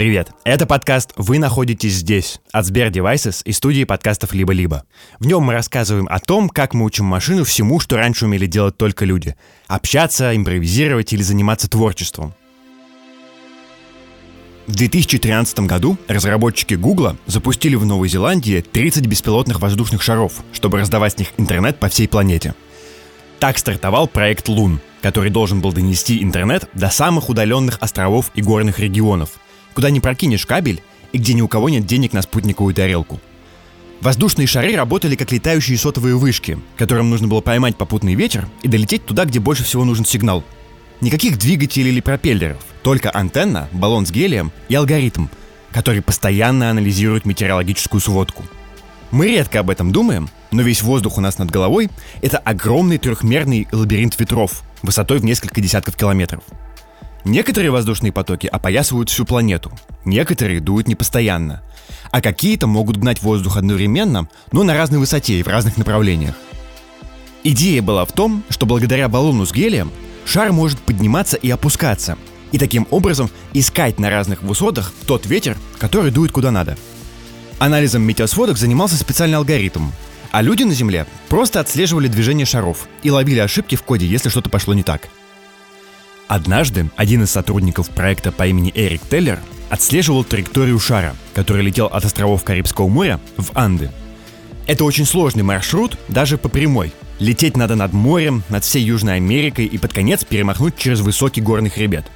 [0.00, 0.30] Привет!
[0.44, 4.84] Это подкаст «Вы находитесь здесь» от Сбер Devices и студии подкастов «Либо-либо».
[5.18, 8.78] В нем мы рассказываем о том, как мы учим машину всему, что раньше умели делать
[8.78, 9.36] только люди.
[9.66, 12.32] Общаться, импровизировать или заниматься творчеством.
[14.66, 21.12] В 2013 году разработчики Гугла запустили в Новой Зеландии 30 беспилотных воздушных шаров, чтобы раздавать
[21.12, 22.54] с них интернет по всей планете.
[23.38, 28.78] Так стартовал проект Лун, который должен был донести интернет до самых удаленных островов и горных
[28.78, 29.32] регионов–
[29.74, 33.20] куда не прокинешь кабель и где ни у кого нет денег на спутниковую тарелку.
[34.00, 39.04] Воздушные шары работали как летающие сотовые вышки, которым нужно было поймать попутный ветер и долететь
[39.04, 40.42] туда, где больше всего нужен сигнал.
[41.02, 45.26] Никаких двигателей или пропеллеров, только антенна, баллон с гелием и алгоритм,
[45.70, 48.44] который постоянно анализирует метеорологическую сводку.
[49.10, 51.90] Мы редко об этом думаем, но весь воздух у нас над головой—
[52.22, 56.42] это огромный трехмерный лабиринт ветров высотой в несколько десятков километров—
[57.24, 59.72] Некоторые воздушные потоки опоясывают всю планету,
[60.04, 61.62] некоторые дуют непостоянно,
[62.10, 66.34] а какие-то могут гнать воздух одновременно, но на разной высоте и в разных направлениях.
[67.44, 69.90] Идея была в том, что благодаря баллону с гелием
[70.24, 72.16] шар может подниматься и опускаться,
[72.52, 76.76] и таким образом искать на разных высотах тот ветер, который дует куда надо.
[77.58, 79.90] Анализом метеосводок занимался специальный алгоритм,
[80.32, 84.48] а люди на Земле просто отслеживали движение шаров и ловили ошибки в коде, если что-то
[84.48, 85.08] пошло не так–
[86.30, 92.04] Однажды один из сотрудников проекта по имени Эрик Теллер отслеживал траекторию шара, который летел от
[92.04, 93.90] островов Карибского моря в Анды.
[94.68, 96.92] Это очень сложный маршрут, даже по прямой.
[97.18, 101.68] Лететь надо над морем, над всей Южной Америкой и под конец перемахнуть через высокий горный
[101.68, 102.06] хребет.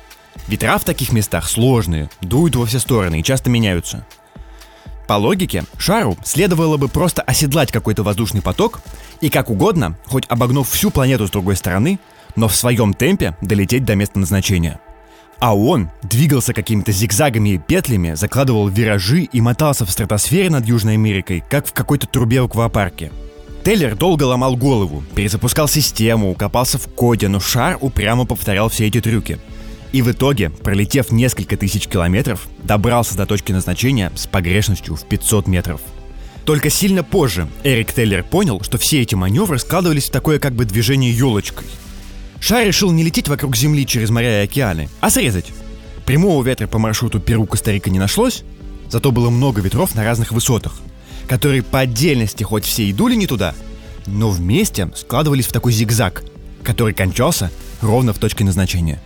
[0.46, 4.06] Ветра в таких местах сложные, дуют во все стороны и часто меняются.
[5.08, 8.80] По логике, шару следовало бы просто оседлать какой-то воздушный поток
[9.20, 11.98] и как угодно, хоть обогнув всю планету с другой стороны,
[12.36, 14.80] но в своем темпе долететь до места назначения.
[15.38, 20.94] А он двигался какими-то зигзагами и петлями, закладывал виражи и мотался в стратосфере над Южной
[20.94, 23.10] Америкой, как в какой-то трубе в аквапарке.
[23.64, 29.00] Теллер долго ломал голову, перезапускал систему, копался в коде, но шар упрямо повторял все эти
[29.00, 29.38] трюки.
[29.92, 35.46] И в итоге, пролетев несколько тысяч километров, добрался до точки назначения с погрешностью в 500
[35.46, 35.80] метров.
[36.44, 40.64] Только сильно позже Эрик Теллер понял, что все эти маневры складывались в такое как бы
[40.64, 41.66] движение елочкой–
[42.40, 45.52] Шар решил не лететь вокруг Земли через моря и океаны, а срезать.
[46.04, 48.44] Прямого ветра по маршруту Перу-Коста-Рика не нашлось,
[48.90, 50.74] зато было много ветров на разных высотах,
[51.26, 53.54] которые по отдельности хоть все и дули не туда,
[54.06, 56.22] но вместе складывались в такой зигзаг,
[56.62, 57.50] который кончался
[57.80, 59.00] ровно в точке назначения.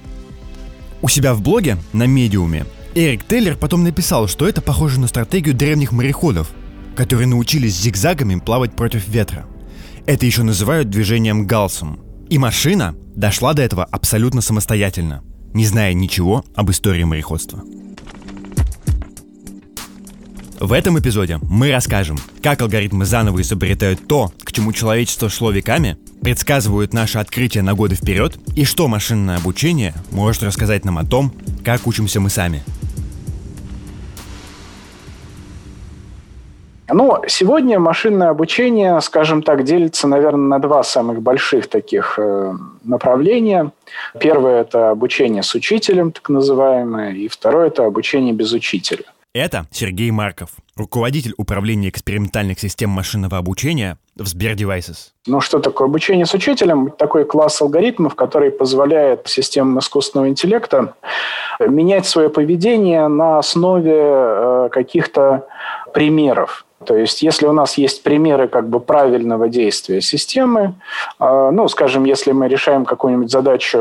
[1.01, 2.67] У себя в блоге на медиуме
[2.97, 6.51] Эрик Тейлер потом написал, что это похоже на стратегию древних мореходов,
[6.97, 9.47] которые научились зигзагами плавать против ветра.
[10.07, 12.01] Это еще называют движением галсом–
[12.31, 15.23] и машина дошла до этого абсолютно самостоятельно,
[15.55, 17.63] не зная ничего об истории мореходства.
[20.61, 25.97] В этом эпизоде мы расскажем, как алгоритмы заново изобретают то, к чему человечество шло веками,
[26.21, 31.33] предсказывают наше открытие на годы вперед и что машинное обучение может рассказать нам о том,
[31.65, 32.63] как учимся мы сами–
[36.91, 43.73] Ну, сегодня машинное обучение, скажем так, делится, наверное, на два самых больших таких э, направления.
[44.19, 49.05] Первое– это обучение с учителем, так называемое, и второе– это обучение без учителя.
[49.35, 55.11] Это Сергей Марков, руководитель управления экспериментальных систем машинного обучения в Сбер Devices.
[55.27, 56.91] Ну, что такое обучение с учителем?
[56.91, 60.95] Такой класс алгоритмов, который позволяет системам искусственного интеллекта
[61.61, 65.47] менять свое поведение на основе э, каких-то
[65.93, 66.65] примеров.
[66.85, 70.75] То есть, если у нас есть примеры как бы правильного действия системы,
[71.19, 73.79] а, ну, скажем, если мы решаем какую-нибудь задачу,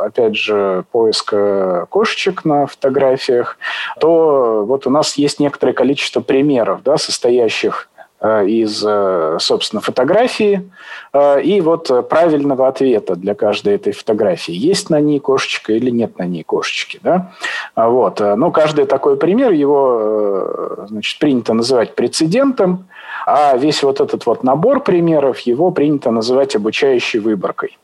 [0.00, 3.58] опять же, поиска кошечек на фотографиях,
[3.98, 7.88] то вот у нас есть некоторое количество примеров, да, состоящих
[8.24, 10.70] из, э, собственно, фотографии
[11.12, 14.54] э, и вот правильного ответа для каждой этой фотографии.
[14.54, 17.00] Есть на ней кошечка или нет на ней кошечки.
[17.02, 17.32] Да?
[17.76, 18.20] Вот.
[18.20, 22.86] Но каждый такой пример, его значит, принято называть прецедентом,
[23.26, 27.78] а весь вот этот вот набор примеров, его принято называть обучающей выборкой.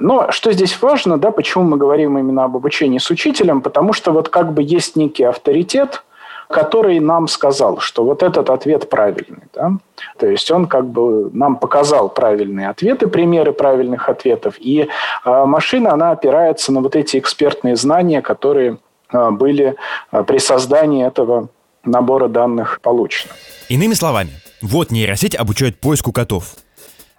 [0.00, 4.12] Но что здесь важно, да, почему мы говорим именно об обучении с учителем, потому что
[4.12, 6.02] вот как бы есть некий авторитет–
[6.48, 9.44] который нам сказал, что вот этот ответ правильный.
[9.54, 9.72] Да?
[10.18, 14.88] То есть он как бы нам показал правильные ответы, примеры правильных ответов, и
[15.24, 18.78] э, машина, она опирается на вот эти экспертные знания, которые
[19.12, 19.76] э, были
[20.10, 21.48] э, при создании этого
[21.84, 23.32] набора данных получены.
[23.68, 24.30] Иными словами,
[24.62, 26.54] вот нейросеть обучает поиску котов.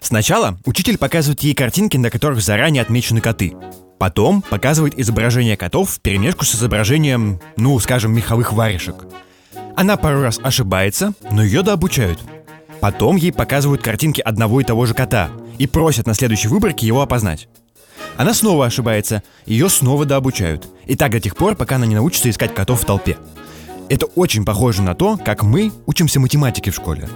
[0.02, 3.54] Сначала учитель показывает ей картинки, на которых заранее отмечены коты.
[4.00, 9.06] Потом показывает изображение котов в перемешку с изображением, ну, скажем, меховых варежек.
[9.76, 12.20] Она пару раз ошибается, но ее дообучают.
[12.80, 17.02] Потом ей показывают картинки одного и того же кота и просят на следующей выборке его
[17.02, 17.50] опознать.
[18.16, 20.68] Она снова ошибается, ее снова дообучают.
[20.86, 23.18] И так до тех пор, пока она не научится искать котов в толпе.
[23.90, 27.10] Это очень похоже на то, как мы учимся математике в школе.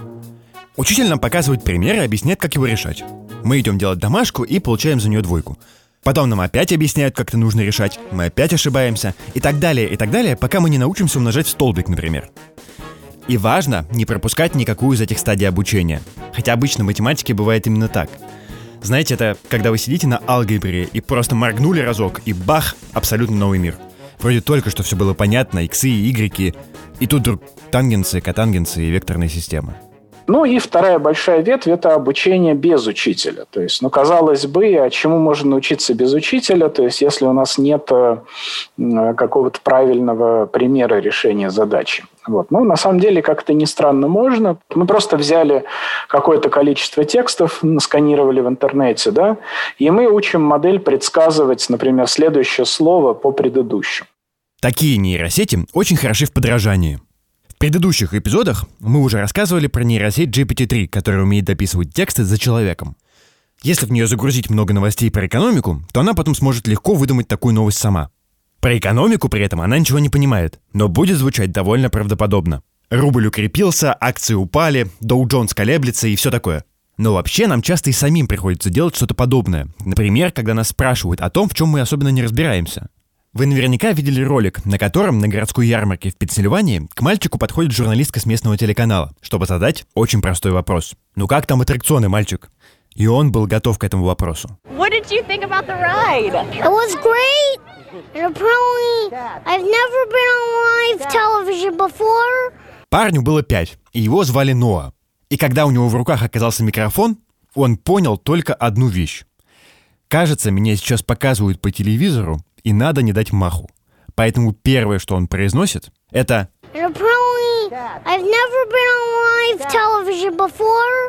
[0.76, 3.02] Учитель нам показывает пример и объясняет, как его решать.
[3.42, 5.58] Мы идем делать домашку и получаем за нее двойку.
[6.04, 9.96] Потом нам опять объясняют, как это нужно решать, мы опять ошибаемся, и так далее, и
[9.96, 12.30] так далее, пока мы не научимся умножать в столбик, например.
[13.26, 16.02] И важно не пропускать никакую из этих стадий обучения.
[16.34, 18.10] Хотя обычно в математике бывает именно так.
[18.82, 23.58] Знаете, это когда вы сидите на алгебре и просто моргнули разок, и бах, абсолютно новый
[23.58, 23.76] мир.
[24.20, 26.54] Вроде только что все было понятно, иксы и игреки,
[27.00, 29.74] и тут вдруг тангенсы, котангенсы и векторные системы.
[30.26, 33.44] Ну и вторая большая ветвь– это обучение без учителя.
[33.50, 36.68] То есть, ну, казалось бы, а чему можно научиться без учителя?
[36.70, 38.18] То есть, если у нас нет э,
[39.16, 42.04] какого-то правильного примера решения задачи.
[42.26, 42.50] Вот.
[42.50, 44.56] Ну, на самом деле, как-то не странно можно.
[44.74, 45.64] Мы просто взяли
[46.08, 49.36] какое-то количество текстов, сканировали в интернете, да,
[49.78, 54.08] и мы учим модель предсказывать, например, следующее слово по предыдущему.
[54.60, 56.98] Такие нейросети очень хороши в подражании–
[57.64, 62.94] предыдущих эпизодах мы уже рассказывали про нейросеть GPT-3, которая умеет дописывать тексты за человеком.
[63.62, 67.54] Если в нее загрузить много новостей про экономику, то она потом сможет легко выдумать такую
[67.54, 68.10] новость сама.
[68.60, 72.62] Про экономику при этом она ничего не понимает, но будет звучать довольно правдоподобно.
[72.90, 76.66] Рубль укрепился, акции упали, Доу Джонс колеблется и все такое.
[76.98, 79.68] Но вообще нам часто и самим приходится делать что-то подобное.
[79.86, 82.90] Например, когда нас спрашивают о том, в чем мы особенно не разбираемся.
[83.34, 88.20] Вы наверняка видели ролик, на котором на городской ярмарке в Пенсильвании к мальчику подходит журналистка
[88.20, 90.94] с местного телеканала, чтобы задать очень простой вопрос.
[91.16, 92.48] «Ну как там аттракционы, мальчик?»
[92.94, 94.56] И он был готов к этому вопросу.
[94.78, 96.32] What did you think about the ride?
[96.52, 97.58] It was great.
[98.14, 102.52] And apparently, I've never been on live television before.
[102.88, 104.92] Парню было пять, и его звали Ноа.
[105.28, 107.18] И когда у него в руках оказался микрофон,
[107.56, 109.24] он понял только одну вещь.
[110.06, 113.68] Кажется, меня сейчас показывают по телевизору, и надо не дать маху.
[114.16, 116.48] Поэтому первое, что он произносит, это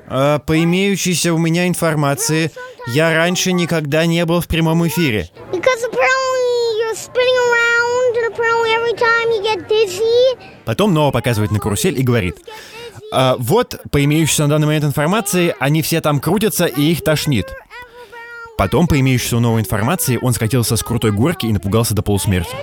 [0.07, 2.51] а, по имеющейся у меня информации,
[2.87, 5.29] я раньше никогда не был в прямом эфире.
[10.65, 12.37] Потом Ноа показывает на карусель и говорит,
[13.11, 17.47] а, вот, по имеющейся на данный момент информации, они все там крутятся и их тошнит.
[18.57, 22.55] Потом, по имеющейся новой информации, он скатился с крутой горки и напугался до полусмерти.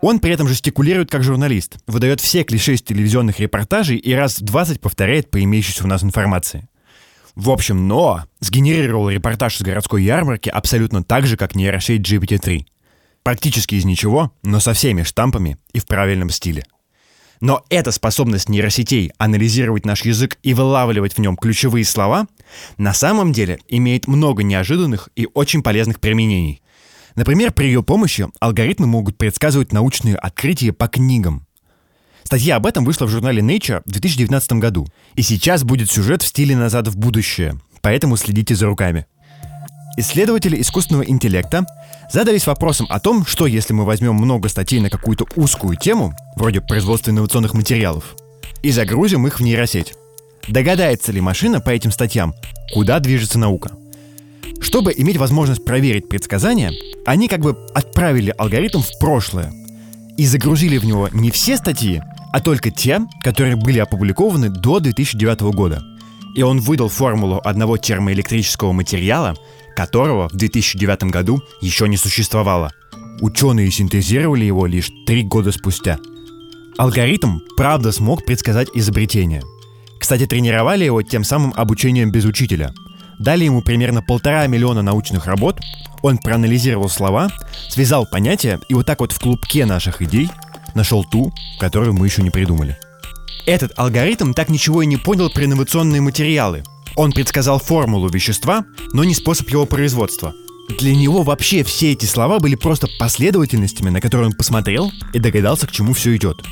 [0.00, 4.42] Он при этом жестикулирует как журналист, выдает все клише из телевизионных репортажей и раз в
[4.42, 6.68] 20 повторяет по имеющейся у нас информации.
[7.34, 12.64] В общем, но сгенерировал репортаж с городской ярмарки абсолютно так же, как нейросеть GPT-3.
[13.22, 16.64] Практически из ничего, но со всеми штампами и в правильном стиле.
[17.40, 22.26] Но эта способность нейросетей анализировать наш язык и вылавливать в нем ключевые слова
[22.76, 26.62] на самом деле имеет много неожиданных и очень полезных применений.
[27.14, 31.46] Например, при ее помощи алгоритмы могут предсказывать научные открытия по книгам.
[32.24, 34.86] Статья об этом вышла в журнале Nature в 2019 году.
[35.14, 39.06] И сейчас будет сюжет в стиле «Назад в будущее», поэтому следите за руками.
[40.00, 41.66] Исследователи искусственного интеллекта
[42.10, 46.62] задались вопросом о том, что если мы возьмем много статей на какую-то узкую тему, вроде
[46.62, 48.16] производства инновационных материалов,
[48.62, 49.92] и загрузим их в нейросеть.
[50.48, 52.34] Догадается ли машина по этим статьям,
[52.72, 53.72] куда движется наука?
[54.62, 56.72] Чтобы иметь возможность проверить предсказания,
[57.04, 59.52] они как бы отправили алгоритм в прошлое
[60.16, 62.00] и загрузили в него не все статьи,
[62.32, 65.82] а только те, которые были опубликованы до 2009 года.
[66.34, 69.36] И он выдал формулу одного термоэлектрического материала,
[69.80, 72.70] которого в 2009 году еще не существовало.
[73.22, 75.98] Ученые синтезировали его лишь три года спустя.
[76.76, 79.42] Алгоритм правда смог предсказать изобретение.
[79.98, 82.74] Кстати, тренировали его тем самым обучением без учителя.
[83.18, 85.58] Дали ему примерно полтора миллиона научных работ,
[86.02, 87.30] он проанализировал слова,
[87.70, 90.28] связал понятия и вот так вот в клубке наших идей
[90.74, 92.76] нашел ту, которую мы еще не придумали.
[93.46, 96.64] Этот алгоритм так ничего и не понял про инновационные материалы,
[96.96, 100.34] он предсказал формулу вещества, но не способ его производства.
[100.78, 105.66] Для него вообще все эти слова были просто последовательностями, на которые он посмотрел и догадался,
[105.66, 106.42] к чему все идет.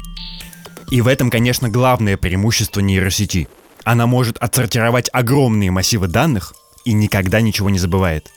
[0.91, 3.49] И в этом, конечно, главное преимущество нейросети.
[3.85, 6.55] Она может отсортировать огромные массивы данных
[6.85, 8.31] и никогда ничего не забывает.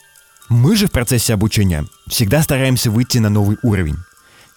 [0.50, 3.98] Мы же в процессе обучения всегда стараемся выйти на новый уровень.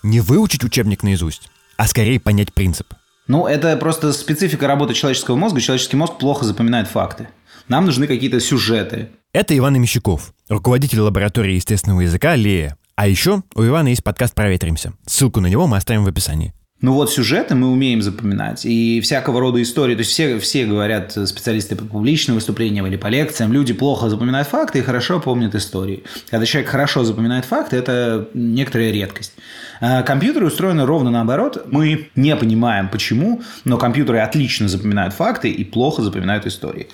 [0.03, 2.93] Не выучить учебник наизусть, а скорее понять принцип.
[3.27, 5.61] Ну, это просто специфика работы человеческого мозга.
[5.61, 7.29] Человеческий мозг плохо запоминает факты.
[7.69, 9.09] Нам нужны какие-то сюжеты.
[9.33, 12.77] Это Иван Имещиков, руководитель лаборатории естественного языка Лея.
[12.97, 14.93] А еще у Ивана есть подкаст «Проветримся».
[15.07, 16.53] Ссылку на него мы оставим в описании.
[16.81, 18.67] Ну вот сюжеты мы умеем запоминать.
[18.67, 19.95] И всякого рода истории.
[19.95, 24.49] То есть все, все говорят, специалисты по публичным выступлениям или по лекциям, люди плохо запоминают
[24.49, 26.05] факты и хорошо помнят истории.
[26.29, 29.33] Когда человек хорошо запоминает факты, это некоторая редкость.
[29.81, 31.67] А компьютеры устроены ровно наоборот.
[31.71, 36.89] Мы не понимаем почему, но компьютеры отлично запоминают факты и плохо запоминают истории.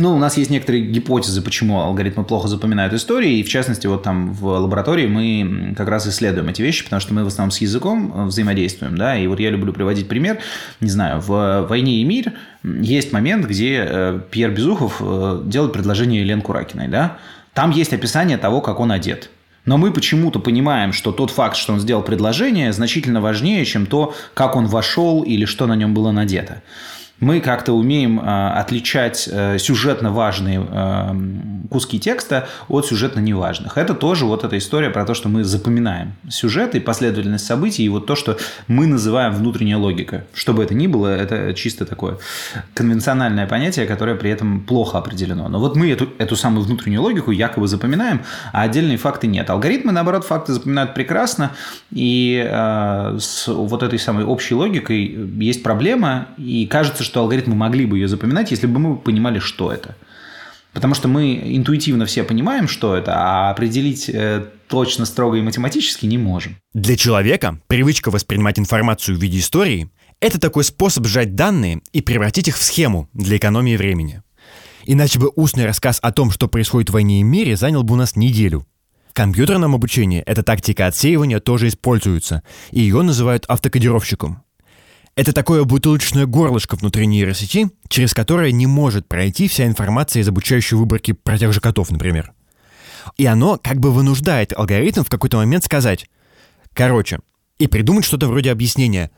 [0.00, 4.02] Ну, у нас есть некоторые гипотезы, почему алгоритмы плохо запоминают истории, и в частности, вот
[4.02, 7.58] там в лаборатории мы как раз исследуем эти вещи, потому что мы в основном с
[7.58, 10.38] языком э, взаимодействуем, да, и вот я люблю приводить пример,
[10.80, 16.22] не знаю, в «Войне и мир» есть момент, где э, Пьер Безухов э, делает предложение
[16.22, 17.18] Елене Куракиной, да,
[17.52, 19.28] там есть описание того, как он одет.
[19.66, 24.14] Но мы почему-то понимаем, что тот факт, что он сделал предложение, значительно важнее, чем то,
[24.32, 26.62] как он вошел или что на нем было надето
[27.20, 31.14] мы как-то умеем э, отличать э, сюжетно важные э,
[31.70, 33.78] куски текста от сюжетно неважных.
[33.78, 37.88] Это тоже вот эта история про то, что мы запоминаем сюжет и последовательность событий, и
[37.88, 40.24] вот то, что мы называем внутренняя логика.
[40.34, 42.18] Что бы это ни было, это чисто такое
[42.74, 45.48] конвенциональное понятие, которое при этом плохо определено.
[45.48, 48.22] Но вот мы эту, эту самую внутреннюю логику якобы запоминаем,
[48.52, 49.50] а отдельные факты нет.
[49.50, 51.52] Алгоритмы, наоборот, факты запоминают прекрасно,
[51.90, 55.04] и э, с вот этой самой общей логикой
[55.38, 59.72] есть проблема, и кажется, что алгоритмы могли бы ее запоминать, если бы мы понимали, что
[59.72, 59.96] это.
[60.72, 66.06] Потому что мы интуитивно все понимаем, что это, а определить э, точно, строго и математически
[66.06, 66.56] не можем.
[66.72, 69.90] Для человека привычка воспринимать информацию в виде истории–
[70.20, 74.22] это такой способ сжать данные и превратить их в схему для экономии времени.
[74.84, 77.96] Иначе бы устный рассказ о том, что происходит в войне и мире, занял бы у
[77.96, 78.64] нас неделю.
[79.10, 84.44] В компьютерном обучении эта тактика отсеивания тоже используется, и ее называют автокодировщиком.
[85.16, 90.76] Это такое бутылочное горлышко внутри нейросети, через которое не может пройти вся информация из обучающей
[90.76, 92.32] выборки про тех же котов, например.
[93.16, 96.08] И оно как бы вынуждает алгоритм в какой-то момент сказать
[96.72, 97.20] «Короче»,
[97.58, 99.10] и придумать что-то вроде объяснения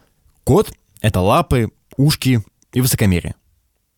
[0.44, 3.34] «Кот— это лапы, ушки и высокомерие».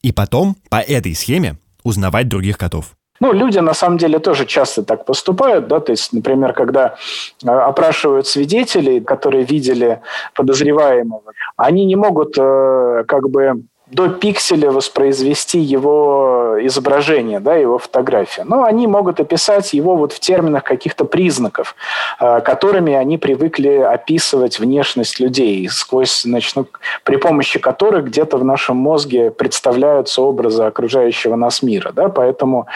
[0.03, 2.95] И потом по этой схеме узнавать других котов.
[3.25, 6.97] Ну, люди на самом деле тоже часто так поступают, да, то есть, например, когда
[7.43, 10.03] э, опрашивают свидетелей, которые видели
[10.35, 18.47] подозреваемого, они не могут э, как бы до пикселя воспроизвести его изображение, да, его фотографию.
[18.49, 21.77] Но они могут описать его вот в терминах каких-то признаков,
[22.19, 26.67] э, которыми они привыкли описывать внешность людей, сквозь, значит, ну,
[27.05, 31.93] при помощи которых где-то в нашем мозге представляются образы окружающего нас мира.
[31.93, 32.09] Да?
[32.09, 32.67] Поэтому,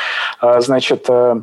[0.43, 1.41] э, значит, э,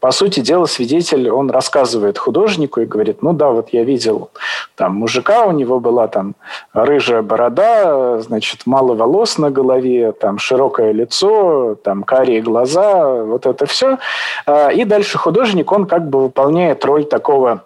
[0.00, 4.30] по сути дела, свидетель, он рассказывает художнику и говорит, ну да, вот я видел
[4.74, 6.34] там мужика, у него была там
[6.72, 13.66] рыжая борода, значит, мало волос на голове, там широкое лицо, там карие глаза, вот это
[13.66, 13.98] все.
[14.46, 17.64] А, и дальше художник, он как бы выполняет роль такого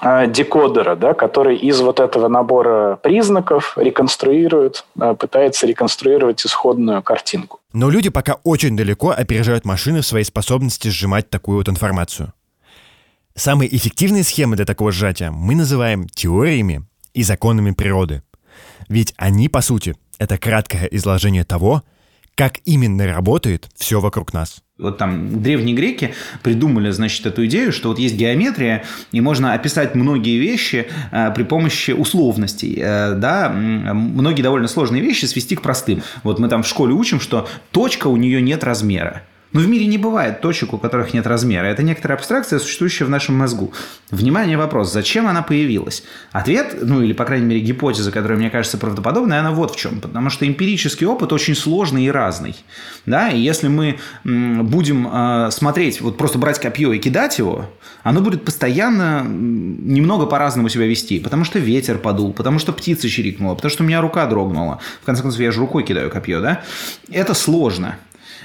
[0.00, 7.60] декодера, да, который из вот этого набора признаков реконструирует, а, пытается реконструировать исходную картинку.
[7.72, 12.32] Но люди пока очень далеко опережают машины в своей способности сжимать такую вот информацию.
[13.34, 18.22] Самые эффективные схемы для такого сжатия мы называем теориями и законами природы.
[18.88, 21.82] Ведь они, по сути, это краткое изложение того,
[22.36, 24.62] как именно работает все вокруг нас.
[24.78, 29.94] Вот там древние греки придумали, значит, эту идею, что вот есть геометрия, и можно описать
[29.94, 36.02] многие вещи э, при помощи условностей, э, да, многие довольно сложные вещи свести к простым.
[36.24, 39.22] Вот мы там в школе учим, что точка у нее нет размера.
[39.56, 41.64] Но в мире не бывает точек, у которых нет размера.
[41.64, 43.72] Это некоторая абстракция, существующая в нашем мозгу.
[44.10, 46.02] Внимание, вопрос, зачем она появилась?
[46.30, 50.02] Ответ, ну или, по крайней мере, гипотеза, которая мне кажется правдоподобной, она вот в чем.
[50.02, 52.54] Потому что эмпирический опыт очень сложный и разный.
[53.06, 53.30] Да?
[53.30, 57.64] И если мы будем э, смотреть, вот просто брать копье и кидать его,
[58.02, 61.18] оно будет постоянно немного по-разному себя вести.
[61.18, 64.80] Потому что ветер подул, потому что птица чирикнула, потому что у меня рука дрогнула.
[65.00, 66.60] В конце концов, я же рукой кидаю копье, да?
[67.10, 67.96] Это сложно.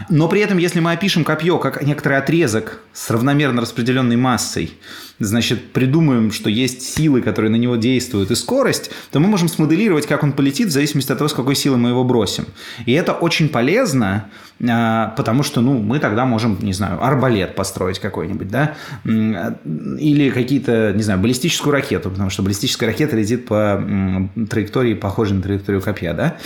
[0.10, 4.78] Но при этом, если мы опишем копье как некоторый отрезок с равномерно распределенной массой,
[5.22, 10.08] значит, придумаем, что есть силы, которые на него действуют, и скорость, то мы можем смоделировать,
[10.08, 12.46] как он полетит, в зависимости от того, с какой силой мы его бросим.
[12.86, 14.26] И это очень полезно,
[14.68, 18.76] а, потому что, ну, мы тогда можем, не знаю, арбалет построить какой-нибудь, да,
[19.06, 25.44] или какие-то, не знаю, баллистическую ракету, потому что баллистическая ракета летит по траектории, похожей на
[25.44, 26.38] траекторию копья, да.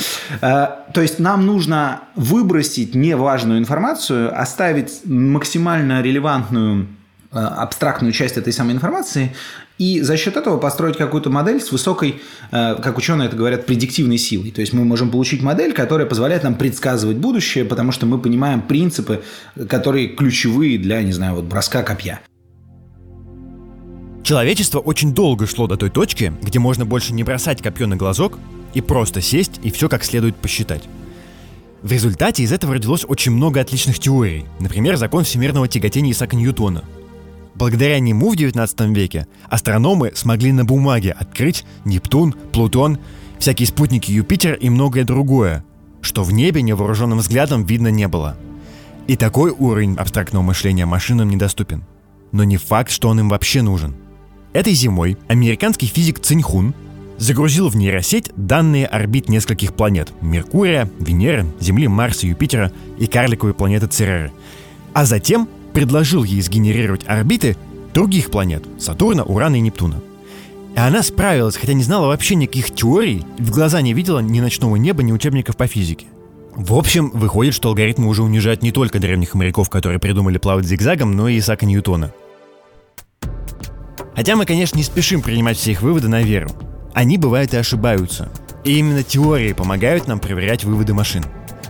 [0.41, 6.87] А, то есть нам нужно выбросить неважную информацию, оставить максимально релевантную
[7.39, 9.35] абстрактную часть этой самой информации
[9.77, 14.17] и за счет этого построить какую-то модель с высокой, э, как ученые это говорят, предиктивной
[14.17, 14.51] силой.
[14.51, 18.61] То есть мы можем получить модель, которая позволяет нам предсказывать будущее, потому что мы понимаем
[18.61, 19.21] принципы,
[19.67, 22.21] которые ключевые для, не знаю, вот броска копья.
[24.23, 28.39] Человечество очень долго шло до той точки, где можно больше не бросать копье на глазок
[28.73, 30.83] и просто сесть и все как следует посчитать.
[31.83, 34.45] В результате из этого родилось очень много отличных теорий.
[34.59, 36.83] Например, закон всемирного тяготения Исаака Ньютона.
[37.55, 42.99] Благодаря нему в 19 веке астрономы смогли на бумаге открыть Нептун, Плутон,
[43.39, 45.63] всякие спутники Юпитера и многое другое,
[46.01, 48.37] что в небе невооруженным взглядом видно не было.
[49.07, 51.83] И такой уровень абстрактного мышления машинам недоступен.
[52.31, 53.95] Но не факт, что он им вообще нужен.
[54.51, 56.73] Этой зимой американский физик Циньхун
[57.17, 63.87] загрузил в нейросеть данные орбит нескольких планет– Меркурия, Венеры, Земли, Марса, Юпитера и карликовой планеты
[63.87, 64.33] Цереры.
[64.93, 67.57] А затем предложил ей сгенерировать орбиты
[67.93, 70.01] других планет– Сатурна, Урана и Нептуна.
[70.73, 74.77] И она справилась, хотя не знала вообще никаких теорий, в глаза не видела ни ночного
[74.77, 76.07] неба, ни учебников по физике.
[76.55, 81.11] В общем, выходит, что алгоритмы уже унижают не только древних моряков, которые придумали плавать зигзагом,
[81.11, 82.13] но и Исаака Ньютона.
[84.15, 86.49] Хотя мы, конечно, не спешим принимать все их выводы на веру.
[86.93, 88.31] Они бывают и ошибаются.
[88.63, 91.25] И именно теории помогают нам проверять выводы машин.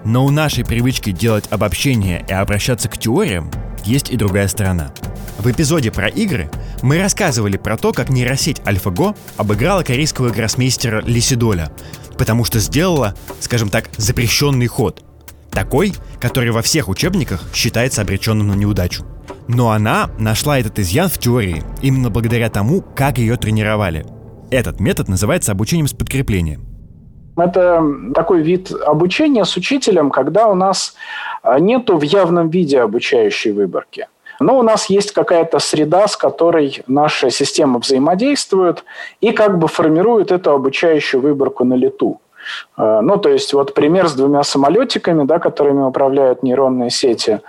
[0.05, 3.49] Но у нашей привычки делать обобщения и обращаться к теориям
[3.83, 4.93] есть и другая сторона.
[5.39, 6.49] В эпизоде про игры
[6.83, 11.71] мы рассказывали про то, как нейросеть AlphaGo обыграла корейского гроссмейстера Лисидоля,
[12.17, 15.03] потому что сделала, скажем так, запрещенный ход.
[15.49, 19.05] Такой, который во всех учебниках считается обреченным на неудачу.
[19.47, 24.05] Но она нашла этот изъян в теории именно благодаря тому, как ее тренировали.
[24.51, 26.74] Этот метод называется обучением с подкреплением.
[27.37, 30.95] Это такой вид обучения с учителем, когда у нас
[31.43, 34.07] а, нету в явном виде обучающей выборки.
[34.39, 38.83] Но у нас есть какая-то среда, с которой наша система взаимодействует
[39.21, 42.19] и как бы формирует эту обучающую выборку на лету.
[42.77, 47.41] А, ну, то есть вот пример с двумя самолетиками, да, которыми управляют нейронные сети.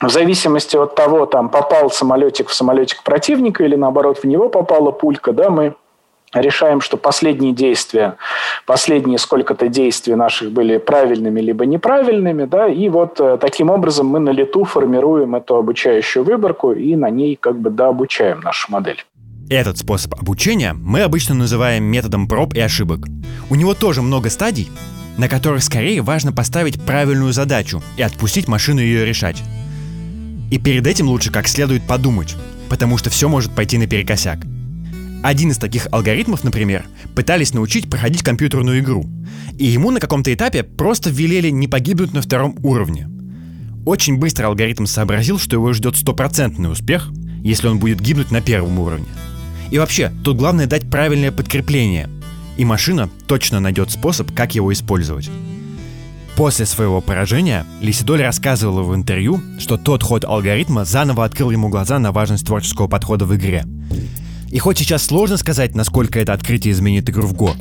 [0.00, 4.90] В зависимости от того, там попал самолетик в самолетик противника или наоборот в него попала
[4.90, 5.74] пулька, да, мы
[6.32, 8.16] решаем, что последние действия,
[8.66, 14.20] последние сколько-то действий наших были правильными либо неправильными, да, и вот э, таким образом мы
[14.20, 19.04] на лету формируем эту обучающую выборку и на ней как бы дообучаем нашу модель.
[19.48, 23.06] Этот способ обучения мы обычно называем методом проб и ошибок.
[23.50, 24.70] У него тоже много стадий,
[25.18, 29.42] на которых скорее важно поставить правильную задачу и отпустить машину ее решать.
[30.52, 32.36] И перед этим лучше как следует подумать,
[32.68, 34.38] потому что все может пойти наперекосяк.
[35.22, 39.06] Один из таких алгоритмов, например, пытались научить проходить компьютерную игру,
[39.58, 43.08] и ему на каком-то этапе просто велели не погибнуть на втором уровне.
[43.84, 47.10] Очень быстро алгоритм сообразил, что его ждет стопроцентный успех,
[47.42, 49.06] если он будет гибнуть на первом уровне–
[49.70, 52.08] и вообще, тут главное дать правильное подкрепление.
[52.56, 55.30] И машина точно найдет способ, как его использовать.
[56.36, 61.98] После своего поражения Лисидоль рассказывала в интервью, что тот ход алгоритма заново открыл ему глаза
[61.98, 63.64] на важность творческого подхода в игре.
[64.50, 67.54] И хоть сейчас сложно сказать, насколько это открытие изменит игру в Го,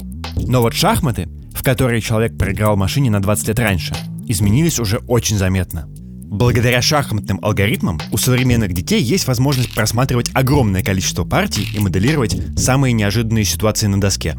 [0.47, 3.95] но вот шахматы, в которые человек проиграл машине на 20 лет раньше,
[4.27, 5.87] изменились уже очень заметно.
[6.31, 12.93] Благодаря шахматным алгоритмам у современных детей есть возможность просматривать огромное количество партий и моделировать самые
[12.93, 14.35] неожиданные ситуации на доске.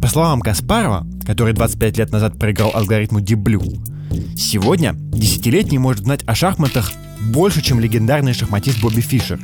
[0.00, 6.34] По словам Каспарова, который 25 лет назад проиграл алгоритму Blue, сегодня десятилетний может знать о
[6.34, 9.40] шахматах больше, чем легендарный шахматист Бобби Фишер.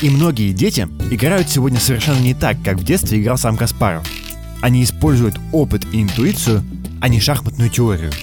[0.00, 4.06] И многие дети играют сегодня совершенно не так, как в детстве играл сам Каспаров.
[4.60, 6.64] Они используют опыт и интуицию,
[7.00, 8.12] а не шахматную теорию–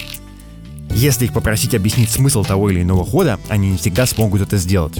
[0.95, 4.97] если их попросить объяснить смысл того или иного хода, они не всегда смогут это сделать.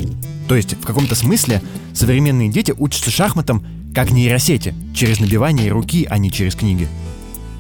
[0.48, 1.62] То есть, в каком-то смысле,
[1.94, 6.90] современные дети учатся шахматам как нейросети, через набивание руки, а не через книги.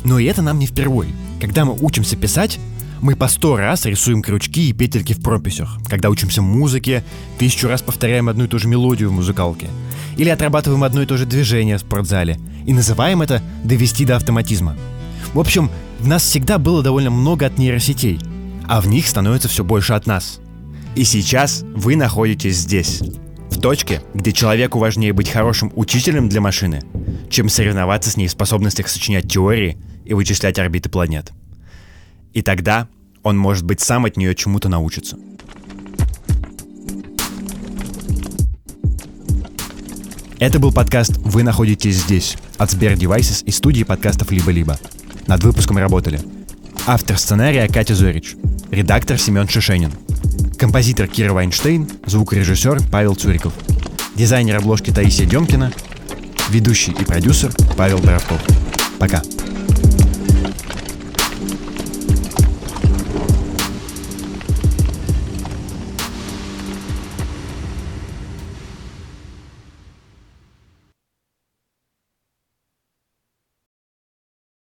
[0.03, 1.07] Но и это нам не впервой.
[1.39, 2.59] Когда мы учимся писать,
[3.01, 5.77] мы по сто раз рисуем крючки и петельки в прописях.
[5.87, 7.03] Когда учимся музыке,
[7.37, 9.67] тысячу раз повторяем одну и ту же мелодию в музыкалке.
[10.17, 12.39] Или отрабатываем одно и то же движение в спортзале.
[12.65, 14.75] И называем это «довести до автоматизма».
[15.33, 18.19] В общем, в нас всегда было довольно много от нейросетей,
[18.67, 20.39] а в них становится все больше от нас.
[20.95, 23.01] И сейчас вы находитесь здесь,
[23.49, 26.81] в точке, где человеку важнее быть хорошим учителем для машины,
[27.29, 31.31] чем соревноваться с ней в способностях сочинять теории и вычислять орбиты планет.
[32.35, 32.89] И тогда
[33.23, 35.17] он, может быть, сам от нее чему-то научится.
[40.37, 44.77] Это был подкаст «Вы находитесь здесь» от Сбер Devices и студии подкастов «Либо-либо».
[45.27, 46.19] Над выпуском работали
[46.85, 48.35] автор сценария Катя Зорич,
[48.69, 49.93] редактор Семен Шишенин,
[50.59, 53.53] Композитор Кира Вайнштейн, звукорежиссер Павел Цуриков.
[54.15, 55.71] Дизайнер обложки Таисия Демкина,
[56.49, 58.41] ведущий и продюсер Павел Боровков.
[58.99, 59.21] Пока.